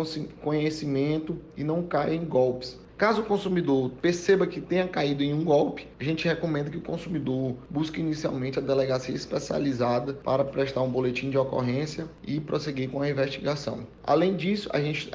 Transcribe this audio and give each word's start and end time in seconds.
conhecimento 0.42 1.36
e 1.56 1.62
não 1.62 1.82
caia 1.82 2.14
em 2.14 2.24
golpes. 2.24 2.78
Caso 2.96 3.20
o 3.20 3.26
consumidor 3.26 3.90
perceba 4.00 4.46
que 4.46 4.58
tenha 4.58 4.88
caído 4.88 5.22
em 5.22 5.34
um 5.34 5.44
golpe, 5.44 5.86
a 6.00 6.02
gente 6.02 6.26
recomenda 6.26 6.70
que 6.70 6.78
o 6.78 6.82
consumidor 6.82 7.54
busque 7.68 8.00
inicialmente 8.00 8.58
a 8.58 8.62
delegacia 8.62 9.14
especializada 9.14 10.14
para 10.14 10.42
prestar 10.42 10.80
um 10.80 10.90
boletim 10.90 11.28
de 11.28 11.36
ocorrência 11.36 12.06
e 12.26 12.40
prosseguir 12.40 12.88
com 12.88 13.02
a 13.02 13.10
investigação. 13.10 13.86
Além 14.02 14.34
disso, 14.34 14.70
a 14.72 14.80
gente 14.80 15.10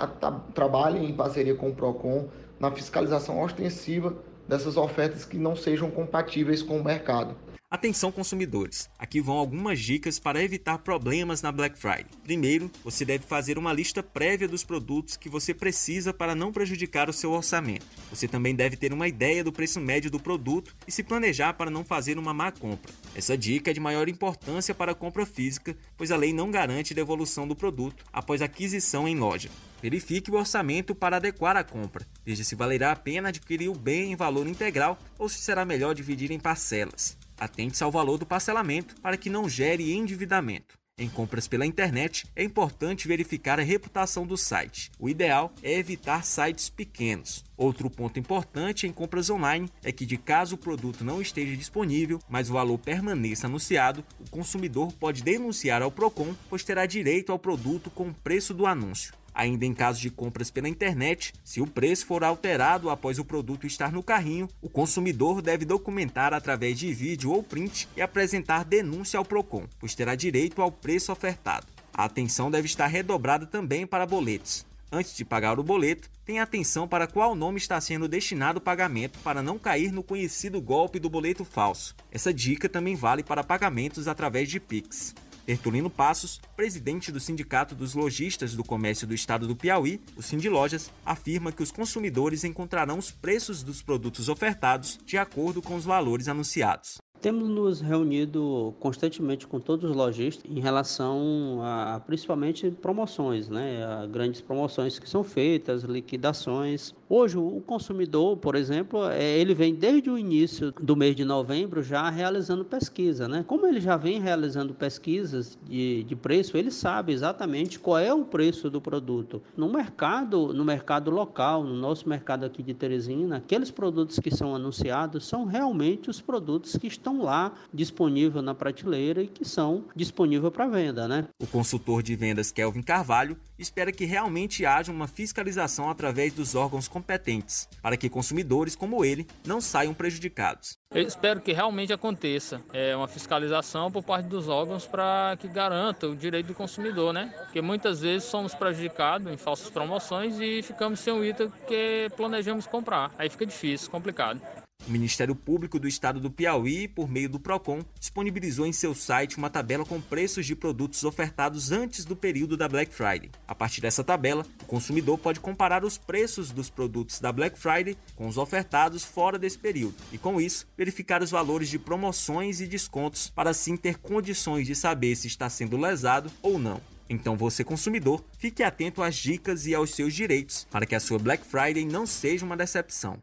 trabalha 0.53 0.99
em 0.99 1.11
parceria 1.11 1.55
com 1.55 1.69
o 1.69 1.75
PROCON 1.75 2.27
na 2.59 2.69
fiscalização 2.69 3.41
ostensiva 3.41 4.15
dessas 4.47 4.77
ofertas 4.77 5.25
que 5.25 5.37
não 5.37 5.55
sejam 5.55 5.89
compatíveis 5.89 6.61
com 6.61 6.79
o 6.79 6.83
mercado. 6.83 7.35
Atenção 7.73 8.11
consumidores, 8.11 8.89
aqui 8.99 9.21
vão 9.21 9.37
algumas 9.37 9.79
dicas 9.79 10.19
para 10.19 10.43
evitar 10.43 10.79
problemas 10.79 11.41
na 11.41 11.53
Black 11.53 11.79
Friday. 11.79 12.05
Primeiro, 12.21 12.69
você 12.83 13.05
deve 13.05 13.23
fazer 13.23 13.57
uma 13.57 13.71
lista 13.71 14.03
prévia 14.03 14.45
dos 14.45 14.61
produtos 14.61 15.15
que 15.15 15.29
você 15.29 15.53
precisa 15.53 16.13
para 16.13 16.35
não 16.35 16.51
prejudicar 16.51 17.09
o 17.09 17.13
seu 17.13 17.31
orçamento. 17.31 17.85
Você 18.09 18.27
também 18.27 18.53
deve 18.53 18.75
ter 18.75 18.91
uma 18.91 19.07
ideia 19.07 19.41
do 19.41 19.53
preço 19.53 19.79
médio 19.79 20.11
do 20.11 20.19
produto 20.19 20.75
e 20.85 20.91
se 20.91 21.01
planejar 21.01 21.53
para 21.53 21.71
não 21.71 21.85
fazer 21.85 22.17
uma 22.17 22.33
má 22.33 22.51
compra. 22.51 22.91
Essa 23.15 23.37
dica 23.37 23.71
é 23.71 23.73
de 23.73 23.79
maior 23.79 24.09
importância 24.09 24.75
para 24.75 24.91
a 24.91 24.95
compra 24.95 25.25
física, 25.25 25.73
pois 25.95 26.11
a 26.11 26.17
lei 26.17 26.33
não 26.33 26.51
garante 26.51 26.93
devolução 26.93 27.47
do 27.47 27.55
produto 27.55 28.03
após 28.11 28.41
aquisição 28.41 29.07
em 29.07 29.17
loja. 29.17 29.49
Verifique 29.81 30.29
o 30.29 30.35
orçamento 30.35 30.93
para 30.93 31.15
adequar 31.15 31.55
a 31.55 31.63
compra. 31.63 32.05
Veja 32.25 32.43
se 32.43 32.53
valerá 32.53 32.91
a 32.91 32.97
pena 32.97 33.29
adquirir 33.29 33.69
o 33.69 33.73
bem 33.73 34.11
em 34.11 34.15
valor 34.17 34.45
integral 34.45 34.99
ou 35.17 35.29
se 35.29 35.39
será 35.39 35.63
melhor 35.63 35.95
dividir 35.95 36.31
em 36.31 36.39
parcelas. 36.39 37.20
Atente-se 37.41 37.83
ao 37.83 37.89
valor 37.89 38.19
do 38.19 38.25
parcelamento 38.25 38.93
para 39.01 39.17
que 39.17 39.27
não 39.27 39.49
gere 39.49 39.91
endividamento. 39.93 40.77
Em 40.95 41.09
compras 41.09 41.47
pela 41.47 41.65
internet, 41.65 42.27
é 42.35 42.43
importante 42.43 43.07
verificar 43.07 43.59
a 43.59 43.63
reputação 43.63 44.27
do 44.27 44.37
site. 44.37 44.91
O 44.99 45.09
ideal 45.09 45.51
é 45.63 45.73
evitar 45.73 46.23
sites 46.23 46.69
pequenos. 46.69 47.43
Outro 47.57 47.89
ponto 47.89 48.19
importante 48.19 48.85
em 48.85 48.91
compras 48.91 49.31
online 49.31 49.67
é 49.83 49.91
que, 49.91 50.05
de 50.05 50.17
caso 50.17 50.53
o 50.53 50.57
produto 50.59 51.03
não 51.03 51.19
esteja 51.19 51.57
disponível, 51.57 52.19
mas 52.29 52.47
o 52.47 52.53
valor 52.53 52.77
permaneça 52.77 53.47
anunciado, 53.47 54.05
o 54.19 54.29
consumidor 54.29 54.93
pode 54.93 55.23
denunciar 55.23 55.81
ao 55.81 55.89
Procon, 55.89 56.35
pois 56.47 56.63
terá 56.63 56.85
direito 56.85 57.31
ao 57.31 57.39
produto 57.39 57.89
com 57.89 58.09
o 58.09 58.13
preço 58.13 58.53
do 58.53 58.67
anúncio. 58.67 59.15
Ainda 59.33 59.65
em 59.65 59.73
caso 59.73 59.99
de 59.99 60.09
compras 60.09 60.51
pela 60.51 60.67
internet, 60.67 61.33
se 61.43 61.61
o 61.61 61.67
preço 61.67 62.05
for 62.05 62.23
alterado 62.23 62.89
após 62.89 63.17
o 63.17 63.25
produto 63.25 63.65
estar 63.65 63.91
no 63.91 64.03
carrinho, 64.03 64.47
o 64.61 64.69
consumidor 64.69 65.41
deve 65.41 65.65
documentar 65.65 66.33
através 66.33 66.77
de 66.77 66.93
vídeo 66.93 67.31
ou 67.31 67.41
print 67.41 67.87
e 67.95 68.01
apresentar 68.01 68.65
denúncia 68.65 69.17
ao 69.17 69.25
Procon, 69.25 69.65
pois 69.79 69.95
terá 69.95 70.15
direito 70.15 70.61
ao 70.61 70.71
preço 70.71 71.11
ofertado. 71.11 71.67
A 71.93 72.05
atenção 72.05 72.51
deve 72.51 72.67
estar 72.67 72.87
redobrada 72.87 73.45
também 73.45 73.85
para 73.85 74.05
boletos. 74.05 74.65
Antes 74.93 75.15
de 75.15 75.23
pagar 75.23 75.57
o 75.57 75.63
boleto, 75.63 76.09
tenha 76.25 76.43
atenção 76.43 76.85
para 76.85 77.07
qual 77.07 77.33
nome 77.33 77.57
está 77.57 77.79
sendo 77.79 78.09
destinado 78.09 78.59
o 78.59 78.61
pagamento 78.61 79.19
para 79.19 79.41
não 79.41 79.57
cair 79.57 79.89
no 79.89 80.03
conhecido 80.03 80.61
golpe 80.61 80.99
do 80.99 81.09
boleto 81.09 81.45
falso. 81.45 81.95
Essa 82.11 82.33
dica 82.33 82.67
também 82.67 82.93
vale 82.93 83.23
para 83.23 83.43
pagamentos 83.43 84.09
através 84.09 84.49
de 84.49 84.59
Pix. 84.59 85.15
Tertulino 85.45 85.89
Passos, 85.89 86.39
presidente 86.55 87.11
do 87.11 87.19
Sindicato 87.19 87.75
dos 87.75 87.93
Lojistas 87.93 88.55
do 88.55 88.63
Comércio 88.63 89.07
do 89.07 89.13
Estado 89.13 89.47
do 89.47 89.55
Piauí, 89.55 89.99
o 90.15 90.21
Cindy 90.21 90.49
Lojas, 90.49 90.91
afirma 91.05 91.51
que 91.51 91.63
os 91.63 91.71
consumidores 91.71 92.43
encontrarão 92.43 92.97
os 92.97 93.11
preços 93.11 93.63
dos 93.63 93.81
produtos 93.81 94.29
ofertados 94.29 94.99
de 95.05 95.17
acordo 95.17 95.61
com 95.61 95.75
os 95.75 95.85
valores 95.85 96.27
anunciados. 96.27 96.97
Temos 97.21 97.47
nos 97.47 97.81
reunido 97.81 98.73
constantemente 98.79 99.45
com 99.45 99.59
todos 99.59 99.91
os 99.91 99.95
lojistas 99.95 100.43
em 100.49 100.59
relação 100.59 101.59
a, 101.61 101.99
principalmente 101.99 102.71
promoções, 102.71 103.47
né? 103.47 103.85
A 103.85 104.07
grandes 104.07 104.41
promoções 104.41 104.97
que 104.97 105.07
são 105.07 105.23
feitas, 105.23 105.83
liquidações. 105.83 106.95
Hoje 107.13 107.37
o 107.37 107.61
consumidor, 107.67 108.37
por 108.37 108.55
exemplo, 108.55 109.05
é, 109.09 109.37
ele 109.37 109.53
vem 109.53 109.75
desde 109.75 110.09
o 110.09 110.17
início 110.17 110.71
do 110.81 110.95
mês 110.95 111.13
de 111.13 111.25
novembro 111.25 111.83
já 111.83 112.09
realizando 112.09 112.63
pesquisa, 112.63 113.27
né? 113.27 113.43
Como 113.45 113.67
ele 113.67 113.81
já 113.81 113.97
vem 113.97 114.21
realizando 114.21 114.73
pesquisas 114.73 115.59
de, 115.67 116.05
de 116.05 116.15
preço, 116.15 116.55
ele 116.55 116.71
sabe 116.71 117.11
exatamente 117.11 117.77
qual 117.77 117.99
é 117.99 118.13
o 118.13 118.23
preço 118.23 118.69
do 118.69 118.79
produto. 118.79 119.41
No 119.57 119.69
mercado, 119.69 120.53
no 120.53 120.63
mercado 120.63 121.11
local, 121.11 121.65
no 121.65 121.75
nosso 121.75 122.07
mercado 122.07 122.45
aqui 122.45 122.63
de 122.63 122.73
Teresina, 122.73 123.35
aqueles 123.35 123.69
produtos 123.69 124.17
que 124.17 124.33
são 124.33 124.55
anunciados 124.55 125.27
são 125.27 125.43
realmente 125.43 126.09
os 126.09 126.21
produtos 126.21 126.77
que 126.77 126.87
estão 126.87 127.21
lá 127.21 127.51
disponíveis 127.73 128.41
na 128.41 128.55
prateleira 128.55 129.21
e 129.21 129.27
que 129.27 129.43
são 129.43 129.83
disponíveis 129.93 130.53
para 130.53 130.65
venda, 130.65 131.09
né? 131.09 131.27
O 131.41 131.47
consultor 131.47 132.01
de 132.01 132.15
vendas 132.15 132.53
Kelvin 132.53 132.81
Carvalho 132.81 133.35
espera 133.59 133.91
que 133.91 134.05
realmente 134.05 134.65
haja 134.65 134.93
uma 134.93 135.07
fiscalização 135.07 135.89
através 135.89 136.33
dos 136.33 136.55
órgãos 136.55 136.87
competentes, 137.01 137.67
para 137.81 137.97
que 137.97 138.09
consumidores 138.09 138.75
como 138.75 139.03
ele 139.03 139.27
não 139.45 139.59
saiam 139.59 139.93
prejudicados. 139.93 140.77
Eu 140.93 141.01
espero 141.01 141.41
que 141.41 141.51
realmente 141.51 141.91
aconteça 141.91 142.61
é, 142.71 142.95
uma 142.95 143.07
fiscalização 143.07 143.91
por 143.91 144.03
parte 144.03 144.27
dos 144.27 144.47
órgãos 144.47 144.85
para 144.85 145.35
que 145.39 145.47
garanta 145.47 146.07
o 146.07 146.15
direito 146.15 146.47
do 146.47 146.53
consumidor, 146.53 147.13
né? 147.13 147.33
Porque 147.45 147.61
muitas 147.61 148.01
vezes 148.01 148.27
somos 148.27 148.53
prejudicados 148.53 149.31
em 149.31 149.37
falsas 149.37 149.69
promoções 149.69 150.39
e 150.39 150.61
ficamos 150.61 150.99
sem 150.99 151.13
o 151.13 151.25
item 151.25 151.51
que 151.67 152.07
planejamos 152.15 152.67
comprar. 152.67 153.11
Aí 153.17 153.29
fica 153.29 153.45
difícil, 153.45 153.89
complicado. 153.89 154.41
O 154.87 154.91
Ministério 154.91 155.35
Público 155.35 155.79
do 155.79 155.87
Estado 155.87 156.19
do 156.19 156.31
Piauí, 156.31 156.87
por 156.87 157.07
meio 157.09 157.29
do 157.29 157.39
Procon, 157.39 157.85
disponibilizou 157.99 158.65
em 158.65 158.73
seu 158.73 158.95
site 158.95 159.37
uma 159.37 159.49
tabela 159.49 159.85
com 159.85 160.01
preços 160.01 160.45
de 160.45 160.55
produtos 160.55 161.03
ofertados 161.03 161.71
antes 161.71 162.03
do 162.03 162.15
período 162.15 162.57
da 162.57 162.67
Black 162.67 162.93
Friday. 162.93 163.29
A 163.47 163.53
partir 163.53 163.79
dessa 163.79 164.03
tabela, 164.03 164.45
o 164.63 164.65
consumidor 164.65 165.19
pode 165.19 165.39
comparar 165.39 165.85
os 165.85 165.97
preços 165.97 166.51
dos 166.51 166.69
produtos 166.69 167.19
da 167.19 167.31
Black 167.31 167.59
Friday 167.59 167.95
com 168.15 168.27
os 168.27 168.37
ofertados 168.37 169.05
fora 169.05 169.37
desse 169.37 169.57
período 169.57 169.95
e, 170.11 170.17
com 170.17 170.41
isso, 170.41 170.67
verificar 170.75 171.21
os 171.21 171.29
valores 171.29 171.69
de 171.69 171.77
promoções 171.77 172.59
e 172.59 172.65
descontos 172.65 173.29
para 173.29 173.51
assim 173.51 173.77
ter 173.77 173.99
condições 173.99 174.65
de 174.65 174.75
saber 174.75 175.15
se 175.15 175.27
está 175.27 175.47
sendo 175.47 175.77
lesado 175.77 176.31
ou 176.41 176.57
não. 176.57 176.81
Então 177.07 177.35
você 177.35 177.63
consumidor, 177.63 178.23
fique 178.39 178.63
atento 178.63 179.03
às 179.03 179.15
dicas 179.15 179.67
e 179.67 179.75
aos 179.75 179.91
seus 179.91 180.13
direitos 180.13 180.65
para 180.71 180.85
que 180.85 180.95
a 180.95 180.99
sua 180.99 181.19
Black 181.19 181.45
Friday 181.45 181.85
não 181.85 182.05
seja 182.05 182.45
uma 182.45 182.57
decepção. 182.57 183.21